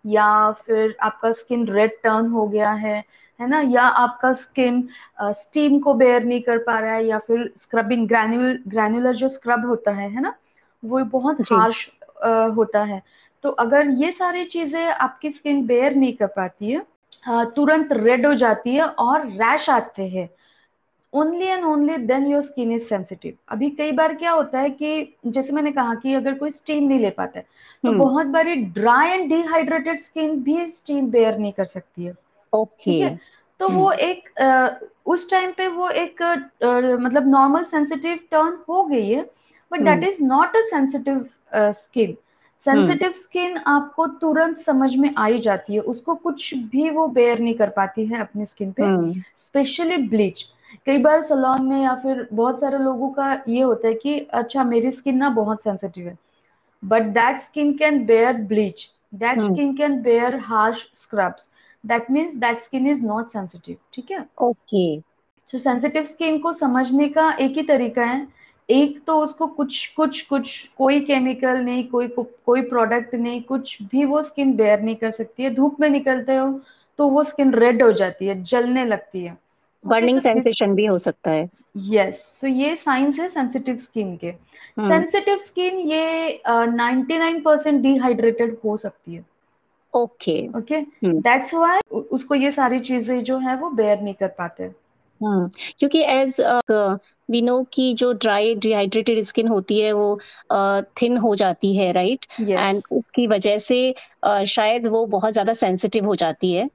या 0.05 0.51
फिर 0.67 0.97
आपका 1.03 1.33
स्किन 1.33 1.67
रेड 1.69 1.91
टर्न 2.03 2.27
हो 2.29 2.47
गया 2.49 2.71
है 2.75 3.03
है 3.41 3.49
ना? 3.49 3.61
या 3.63 3.83
आपका 3.83 4.33
स्किन 4.35 4.83
स्टीम 5.23 5.79
को 5.81 5.95
बेयर 5.95 6.25
नहीं 6.25 6.41
कर 6.43 6.59
पा 6.59 6.79
रहा 6.81 6.95
है 6.95 7.05
या 7.07 7.19
फिर 7.19 7.47
स्क्रबिंग 7.63 8.07
ग्रैन्युलर 8.09 8.59
ग्रैन्युलर 8.69 9.15
जो 9.17 9.29
स्क्रब 9.29 9.67
होता 9.67 9.93
है 9.93 10.11
है 10.11 10.21
ना? 10.21 10.35
वो 10.83 11.05
बहुत 11.13 11.41
हार्श 11.43 11.89
होता 12.57 12.83
है। 12.85 13.03
तो 13.45 13.51
अगर 13.61 13.89
ये 14.03 14.11
सारी 14.13 14.45
चीज़ें 14.45 14.85
आपकी 14.85 15.31
स्किन 15.31 15.67
बेयर 15.67 15.95
नहीं 15.95 16.13
कर 16.17 16.27
पाती 16.37 16.71
है 16.71 16.85
तुरंत 17.57 17.93
रेड 17.93 18.27
हो 18.27 18.35
जाती 18.35 18.75
है 18.75 18.85
और 18.85 19.27
रैश 19.29 19.69
आते 19.71 20.03
हैं। 20.09 20.29
Only 21.15 21.47
and 21.47 21.65
only 21.65 21.97
then 22.07 22.27
your 22.27 22.43
skin 22.43 22.73
is 22.73 22.83
sensitive 22.83 23.35
अभी 23.49 23.69
कई 23.71 23.93
बार 23.93 24.15
क्या 24.15 24.31
होता 24.31 24.61
है 24.61 24.71
कि 24.71 25.17
जैसे 25.27 25.53
मैंने 25.53 25.73
कहा 25.73 25.95
कि 25.95 26.15
अगर 26.15 26.35
कोई 26.35 26.51
स्टीम 26.51 26.89
नहीं 26.89 26.99
ले 27.01 27.11
पाता 27.11 27.39
है 27.39 27.45
तो 27.85 27.89
hmm. 27.89 27.99
बहुत 27.99 28.27
बारी 28.27 28.55
ड्राई 28.55 29.11
एंड 29.11 29.29
डिहाइड्रेटेड 29.29 30.01
स्किन 30.01 30.43
भी 30.43 30.67
स्टीम 30.71 31.11
बेयर 31.11 31.39
नहीं 31.39 31.53
कर 31.53 31.65
सकती 31.65 32.05
है 32.05 32.15
ओके 32.53 32.99
okay. 32.99 33.19
तो 33.61 33.67
hmm. 33.67 33.77
वो 33.77 33.91
एक 33.93 34.41
आ, 34.41 34.69
उस 35.07 35.31
टाइम 35.31 35.53
पे 35.53 35.67
वो 35.69 35.89
एक 35.89 36.23
आ, 36.23 36.35
मतलब 36.99 37.29
नॉर्मल 37.29 37.65
सेंसिटिव 37.65 38.19
टर्न 38.31 38.59
हो 38.69 38.85
गई 38.85 39.09
है 39.09 39.23
but 39.73 39.81
that 39.81 40.05
is 40.05 40.23
not 40.23 40.57
a 40.57 40.61
sensitive 40.67 41.27
skin 41.55 42.17
sensitive 42.67 43.13
skin 43.13 43.57
आपको 43.67 44.07
तुरंत 44.21 44.61
समझ 44.61 44.95
में 44.97 45.11
आई 45.19 45.41
जाती 45.41 45.75
है 45.75 45.81
उसको 45.93 46.15
कुछ 46.15 46.55
भी 46.55 46.91
वो 46.91 47.07
बेयर 47.09 47.39
नहीं 47.39 47.55
कर 47.55 47.71
पाती 47.71 48.07
है 48.07 48.21
अपनी 48.21 48.47
स्किन 48.47 48.73
पे 48.73 48.83
स्पेशली 49.45 49.97
hmm. 49.97 50.11
ब्लीच 50.11 50.45
कई 50.87 50.99
बार 50.99 51.23
सलोन 51.25 51.65
में 51.69 51.81
या 51.83 51.95
फिर 51.95 52.27
बहुत 52.33 52.61
सारे 52.61 52.79
लोगों 52.79 53.09
का 53.13 53.33
ये 53.49 53.61
होता 53.63 53.89
है 53.89 53.95
कि 53.95 54.19
अच्छा 54.35 54.65
मेरी 54.65 54.91
स्किन 54.93 55.17
ना 55.17 55.29
बहुत 55.33 55.63
सेंसिटिव 55.63 56.09
है. 56.09 56.17
But 56.83 57.03
that 57.15 57.43
skin 57.43 57.73
can 57.79 58.05
bear 58.07 58.33
bleach 58.49 58.89
that 59.15 59.43
skin 59.43 59.77
can 59.77 60.01
bear 60.03 60.37
harsh 60.45 60.83
scrubs 61.03 61.49
that 61.85 62.11
means 62.11 62.35
that 62.37 62.63
skin 62.63 62.87
is 62.91 63.03
not 63.03 63.33
sensitive 63.33 63.77
ठीक 63.95 64.11
है? 64.11 64.25
ओके 64.41 64.85
सो 65.49 65.59
सेंसिटिव 65.59 66.05
स्किन 66.05 66.39
को 66.39 66.53
समझने 66.53 67.09
का 67.09 67.31
एक 67.41 67.57
ही 67.57 67.63
तरीका 67.63 68.05
है। 68.05 68.27
एक 68.69 69.03
तो 69.07 69.19
उसको 69.21 69.47
कुछ 69.47 69.87
कुछ 69.97 70.21
कुछ 70.23 70.51
कोई 70.79 71.01
केमिकल 71.01 71.59
नहीं 71.59 71.87
कोई 71.89 72.09
कोई 72.19 72.63
प्रोडक्ट 72.63 73.15
नहीं 73.15 73.43
कुछ 73.43 73.77
भी 73.83 74.05
वो 74.05 74.23
स्किन 74.23 74.55
बेयर 74.57 74.81
नहीं 74.81 74.97
कर 74.97 75.11
सकती 75.11 75.43
है। 75.43 75.55
धूप 75.55 75.81
में 75.81 75.89
निकलते 75.91 76.37
हो 76.37 76.51
तो 76.99 77.09
वो 77.09 77.25
स्किन 77.25 77.55
रेड 77.55 77.83
हो 77.83 77.93
जाती 77.93 78.27
है 78.27 78.43
जलने 78.45 78.85
लगती 78.85 79.25
है। 79.25 79.37
बर्निंग 79.85 80.19
सेंसेशन 80.21 80.75
भी 80.75 80.87
हो 80.87 80.99
सकता 80.99 81.31
है। 81.31 81.49
यस 81.91 82.15
सो 82.41 82.47
ये 82.47 82.75
साइंस 82.77 83.19
है 83.19 83.29
सेंसिटिव 83.29 83.77
स्किन 83.77 84.17
के। 84.17 84.33
Sensitive 84.33 85.35
hmm. 85.35 85.47
स्किन 85.47 85.79
ये 85.91 86.43
नाइनटी 86.49 87.19
नाइन 87.19 87.41
परसेंट 87.41 87.83
डिहाइड्रेटेड 87.83 88.57
हो 88.65 88.77
सकती 88.77 89.15
है। 89.15 89.25
ओके 89.95 90.37
ओके 90.59 90.81
दैट्स 91.05 91.55
व्हाई 91.55 92.01
उसको 92.01 92.35
ये 92.35 92.51
सारी 92.53 92.81
चीज़ें 92.81 93.23
जो 93.25 93.39
है 93.39 93.57
वो 93.57 93.71
बेयर 93.71 94.01
नहीं 94.01 94.15
कर 94.15 94.29
पाते। 94.39 94.71
हम्म 95.21 95.49
क्योंकि 95.79 96.01
एज 96.03 96.41
वी 97.31 97.43
नो 97.43 97.63
कि 97.73 97.93
जो 97.95 98.13
ड्राई 98.13 98.55
डिहाइड्रेटेड 98.55 99.23
स्किन 99.25 99.49
होती 99.49 99.81
है 99.81 99.93
वो 99.93 100.19
थिन 101.01 101.17
uh, 101.17 101.23
हो 101.23 101.35
जाती 101.35 101.75
है 101.77 101.91
राइट 101.93 102.27
right? 102.27 102.51
And 102.51 102.77
yes. 102.77 102.93
उसकी 102.93 103.27
वजह 103.27 103.59
से 103.59 103.95
uh, 104.27 104.45
शायद 104.45 104.87
वो 104.87 105.05
बहुत 105.07 105.33
ज़्यादा 105.33 105.53
सेंसिटिव 105.53 106.07
हो 106.07 106.15
जाती 106.15 106.53
है। 106.53 106.69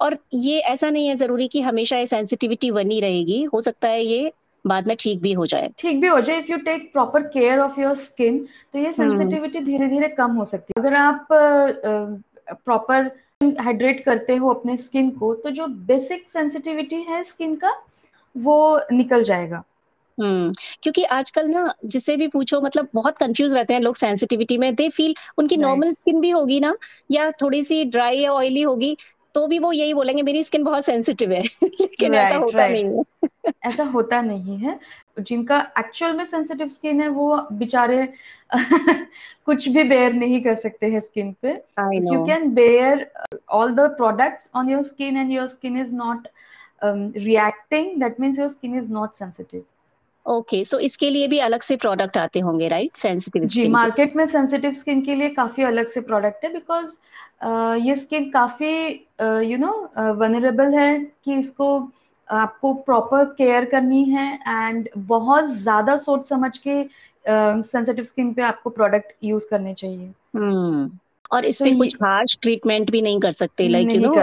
और 0.00 0.18
ये 0.34 0.58
ऐसा 0.60 0.90
नहीं 0.90 1.08
है 1.08 1.14
ज़रूरी 1.16 1.48
कि 1.48 1.60
हमेशा 1.60 1.96
ये 1.96 2.06
सेंसिटिविटी 2.06 2.70
बनी 2.70 3.00
रहेगी। 3.00 3.42
हो 3.44 3.60
सकता 3.60 3.88
है 3.88 4.04
ये 4.04 4.32
बाद 4.64 4.86
में 4.88 4.96
ठीक 5.00 5.20
भी 5.20 5.32
हो 5.32 5.46
जाए। 5.46 5.70
ठीक 5.78 6.00
भी 6.00 6.08
हो 6.08 6.20
जाए। 6.20 6.38
If 6.38 6.50
you 6.50 6.56
take 6.58 6.92
proper 6.92 7.22
care 7.28 7.58
of 7.58 7.80
your 7.80 7.96
skin 7.96 8.38
तो 8.72 8.78
ये 8.78 8.92
सेंसिटिविटी 8.92 9.60
धीरे 9.60 9.88
धीरे 9.88 10.08
कम 10.08 10.32
हो 10.32 10.44
सकती 10.44 10.72
है। 10.76 10.82
अगर 10.82 10.96
आप 10.96 11.26
प्रॉपर 11.32 13.10
uh, 13.40 13.60
हाइड्रेट 13.60 14.04
करते 14.04 14.36
हो 14.36 14.48
अपने 14.50 14.76
स्किन 14.76 15.10
को 15.10 15.34
तो 15.34 15.50
जो 15.50 15.66
बेसिक 15.86 16.26
सेंसिटिविटी 16.32 17.02
है 17.02 17.22
स्किन 17.24 17.54
का 17.56 17.72
वो 18.34 18.80
निकल 18.92 19.24
जाएगा। 19.24 19.62
हम्म 20.18 20.52
क्योंकि 20.82 21.02
आजकल 21.04 21.48
ना 21.48 21.74
जिसे 21.84 22.16
भी 22.16 22.26
पूछो 22.28 22.60
मतलब 22.60 22.88
बहुत 22.94 23.16
कंफ्यूज 23.18 23.52
रहते 23.54 23.74
हैं 23.74 23.80
लोग 23.80 23.96
सेंसिटिविटी 23.96 24.58
में। 24.58 24.74
दे 24.74 24.88
फील 24.88 25.14
उनकी 25.38 25.56
नॉर्मल 25.56 25.92
स्किन 25.92 26.20
भी 26.20 26.30
होगी 26.30 26.58
ना 26.60 26.74
या 27.10 27.30
थोड़ी 27.42 27.62
सी 27.64 27.84
ड्राई 27.84 28.18
या 28.18 28.32
ऑयली 28.32 28.62
होगी 28.62 28.96
तो 29.34 29.46
भी 29.46 29.58
वो 29.58 29.72
यही 29.72 29.94
बोलेंगे 29.94 30.22
मेरी 30.22 30.42
स्किन 30.44 30.64
बहुत 30.64 30.84
सेंसिटिव 30.84 31.32
है। 31.32 31.42
लेकिन 31.62 32.12
right, 32.12 32.24
ऐसा 32.24 32.36
होता 32.36 32.58
right. 32.58 32.70
नहीं 32.70 32.84
है। 32.84 33.52
ऐसा 33.66 33.84
होता 33.84 34.20
नहीं 34.20 34.58
है। 34.58 34.78
जिनका 35.20 35.58
एक्चुअल 35.78 36.12
में 36.12 36.24
सेंसिटिव 36.24 36.68
स्किन 36.68 37.00
है 37.00 37.08
वो 37.08 37.36
बेचारे 37.52 38.06
कुछ 39.46 39.68
भी 39.68 39.82
बेयर 39.84 40.12
नहीं 40.12 40.42
कर 40.42 40.54
सकते 40.54 40.86
हैं 40.86 41.00
स्किन 41.00 41.34
पे। 41.42 41.50
You 42.14 42.24
can 42.26 42.54
bear 42.54 43.06
all 43.50 43.74
the 43.74 43.80
products 43.80 44.50
on 44.54 44.70
your 44.70 44.82
skin 44.82 45.16
and 45.16 45.32
your 45.32 45.48
skin 45.48 45.80
is 45.80 45.92
not 45.92 46.28
reacting 46.84 48.00
that 48.00 48.20
means 48.20 48.38
your 48.38 48.48
skin 48.48 48.78
is 48.78 48.88
not 48.88 49.14
sensitive 49.14 49.64
okay 50.26 50.64
so 50.64 50.78
इसके 50.78 51.10
लिए 51.10 51.26
भी 51.28 51.38
अलग 51.38 51.60
से 51.60 51.76
प्रोडक्ट 51.76 52.16
आते 52.16 52.40
होंगे 52.40 52.68
राइट 52.68 52.96
सेंसिटिव 52.96 53.44
जी 53.44 53.68
मार्केट 53.68 54.16
में 54.16 54.26
सेंसिटिव 54.26 54.72
स्किन 54.72 55.00
के 55.00 55.14
लिए 55.14 55.28
काफ़ी 55.28 55.62
अलग 55.62 55.90
से 55.92 56.00
प्रोडक्ट 56.00 56.44
है 56.44 56.52
बिकॉज़ 56.52 56.86
ये 57.86 57.96
स्किन 57.96 58.30
काफ़ी 58.30 58.74
यू 59.50 59.58
नो 59.58 59.72
वनरेबल 60.20 60.74
है 60.74 60.98
कि 61.24 61.38
इसको 61.40 61.68
आपको 62.28 62.72
प्रॉपर 62.88 63.24
केयर 63.38 63.64
करनी 63.70 64.04
है 64.10 64.32
एंड 64.48 64.88
बहुत 64.96 65.50
ज़्यादा 65.54 65.96
सोच 65.96 66.28
समझ 66.28 66.56
के 66.58 66.82
सेंसिटिव 67.26 68.04
स्किन 68.04 68.32
पे 68.34 68.42
आपको 68.42 68.70
प्रोडक्ट 68.70 69.12
यूज़ 69.24 69.44
करने 69.50 69.74
चाहिए 69.74 70.12
hmm. 70.36 70.90
और 71.32 71.44
इस 71.44 71.60
पे 71.62 71.70
तो 71.70 71.78
कुछ 71.78 71.96
हार्श 72.02 72.36
ट्रीटमेंट 72.42 72.90
भी 72.90 73.02
नहीं 73.02 73.20
कर 73.20 73.30
सकते 73.32 73.68
like 73.68 73.92
you 73.92 74.00
know 74.00 74.14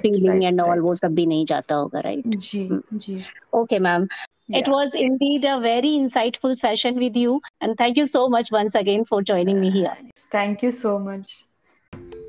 feeling 0.00 0.44
and 0.44 0.60
all 0.60 0.80
वो 0.80 0.94
सब 0.94 1.14
भी 1.14 1.26
नहीं 1.26 1.44
जाता 1.44 1.74
होगा 1.74 2.00
राइट 2.00 2.26
right? 2.26 2.40
जी 2.40 2.68
hmm. 2.68 2.82
Ji 2.94 3.22
okay 3.54 3.78
ma'am 3.78 4.08
Yeah. 4.50 4.60
It 4.60 4.68
was 4.68 4.94
indeed 4.94 5.42
a 5.44 5.54
very 5.60 5.88
insightful 5.94 6.54
session 6.56 7.00
with 7.00 7.16
you. 7.16 7.32
And 7.60 7.76
thank 7.76 7.98
you 7.98 8.06
so 8.06 8.22
much 8.28 8.50
once 8.50 8.74
again 8.74 9.04
for 9.04 9.20
joining 9.22 9.60
me 9.60 9.70
here. 9.70 9.92
Thank 10.32 10.62
you 10.62 10.72
so 10.84 10.98
much. 10.98 11.34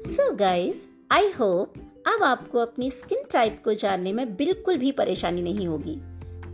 So 0.10 0.36
guys 0.36 0.86
I 1.12 1.32
hope 1.32 1.74
अब 2.08 2.24
आपको 2.24 2.60
अपनी 2.60 2.92
skin 2.92 3.24
type 3.32 3.62
को 3.66 3.74
जानने 3.74 4.13
में 4.13 4.36
बिल्कुल 4.36 4.78
भी 4.78 4.92
परेशानी 4.92 5.42
नहीं 5.42 5.68
होगी 5.68 6.01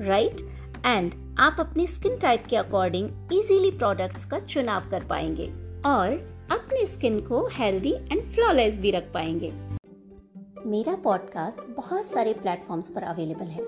राइट 0.05 0.31
right? 0.31 0.85
एंड 0.85 1.35
आप 1.39 1.57
अपनी 1.59 1.87
स्किन 1.87 2.17
टाइप 2.17 2.45
के 2.49 2.55
अकॉर्डिंग 2.55 3.29
इजीली 3.33 3.71
प्रोडक्ट्स 3.71 4.25
का 4.25 4.39
चुनाव 4.39 4.89
कर 4.89 5.03
पाएँगे 5.03 5.47
और 5.85 6.09
अपनी 6.51 6.85
स्किन 6.85 7.21
को 7.21 7.49
हेल्दी 7.51 7.91
एंड 7.91 8.23
फ्लॉलेस 8.23 8.79
भी 8.79 8.91
रख 8.91 9.13
पाएँगे 9.13 9.53
मेरा 10.65 10.95
पॉडकास्ट 10.95 11.61
बहुत 11.61 12.05
सारे 12.05 12.33
प्लेटफॉर्म्स 12.33 12.89
पर 12.89 13.03
अवेलेबल 13.03 13.45
है, 13.45 13.65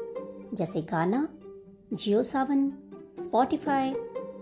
जैसे 0.53 0.81
Gaana, 0.81 1.27
Jio 1.93 2.23
Saavn 2.23 2.69
Spotify 3.23 3.93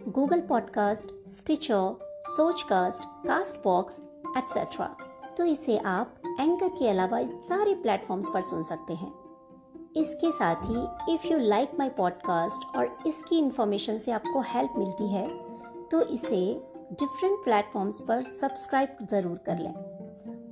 Google 0.07 0.39
podcast 0.39 1.29
Stitcher 1.29 1.97
Sochcast 2.27 3.27
Castbox 3.63 4.01
etcetera 4.37 4.97
तो 5.37 5.45
इसे 5.45 5.77
आप 5.77 6.21
एंकर 6.39 6.67
के 6.69 6.87
अलावा 6.89 7.21
सारे 7.41 7.73
प्लेटफॉर्म्स 7.75 8.27
पर 8.33 8.41
सुन 8.41 8.63
सकते 8.63 8.93
हैं। 8.93 9.11
इसके 9.97 10.31
साथ 10.31 10.63
ही 10.63 11.13
if 11.13 11.27
you 11.27 11.37
like 11.39 11.71
my 11.79 11.89
podcast 11.89 12.75
और 12.77 12.97
इसकी 13.07 13.37
इन्फॉर्मेशन 13.37 13.97
से 13.97 14.11
आपको 14.11 14.41
हेल्प 14.47 14.73
मिलती 14.77 15.07
है 15.07 15.27
तो 15.91 16.01
इसे 16.01 16.39
डिफरेंट 16.91 17.43
प्लेटफॉर्म्स 17.43 18.01
पर 18.01 18.21
सब्सक्राइब 18.21 18.97
ज़रूर 19.03 19.37
कर 19.45 19.59
लें। 19.59 19.73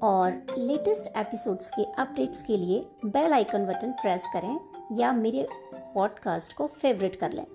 और 0.04 0.32
लेटेस्ट 0.58 1.08
एपिसोड्स 1.18 1.70
के 1.70 1.84
अपडेट्स 2.02 2.42
के 2.42 2.58
लिए 2.58 2.86
बेल 3.06 3.34
आइकन 3.34 3.66
बटन 3.66 3.92
प्रेस 3.92 4.28
करें 4.34 4.60
या 4.98 5.12
मेरे 5.14 5.48
पॉडकास्ट 5.74 6.54
को 6.54 6.68
फेवरेट 6.68 7.16
कर 7.16 7.32
लें, 7.32 7.46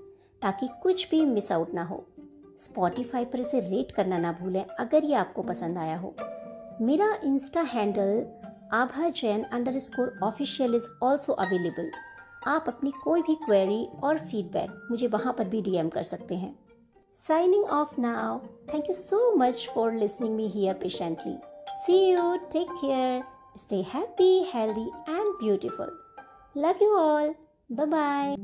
ताकि 0.43 0.69
कुछ 0.83 1.09
भी 1.11 1.25
मिस 1.27 1.53
आउट 1.53 1.75
ना 1.75 1.83
हो। 1.83 2.05
स्पॉटिफाई 2.59 3.25
पर 3.25 3.41
इसे 3.41 3.61
रेट 3.61 3.93
करना 3.93 4.19
ना 4.19 4.33
भूलें, 4.33 4.65
अगर 4.65 5.05
ये 5.05 5.15
आपको 5.15 5.43
पसंद 5.43 5.79
आया 5.79 5.97
हो। 5.99 6.15
मेरा 6.81 7.07
insta 7.25 7.61
handle 7.61 8.27
Abha 8.73 9.09
Jain 9.09 9.43
underscore 9.79 10.19
official 10.23 10.75
is 10.75 10.87
also 11.03 11.33
available 11.33 11.91
आप 12.47 12.65
अपनी 12.69 12.91
कोई 13.05 13.23
भी 13.23 13.35
क्वेरी 13.35 13.85
और 14.05 14.19
फीडबैक 14.19 14.87
मुझे 14.91 15.07
वहाँ 15.07 15.33
पर 15.39 15.49
भी 15.49 15.63
डीएम 15.63 15.89
कर 15.89 16.03
सकते 16.03 16.35
हैं. 16.35 16.55
Signing 17.15 17.65
off 17.65 18.01
now 18.01 18.39
thank 18.73 18.89
you 18.89 18.95
so 18.95 19.35
much 19.37 19.69
for 19.75 19.93
listening 19.93 20.37
me 20.37 20.49
here 20.49 20.75
patiently 20.75 21.37
see 21.87 22.01
you 22.11 22.35
take 22.53 22.71
care 22.71 23.23
stay 23.59 23.83
happy 23.95 24.33
healthy 24.55 24.89
and 25.09 25.35
beautiful 25.35 25.99
love 26.57 26.85
you 26.85 26.97
all 26.97 27.35
bye 27.73 27.87
bye 27.87 28.37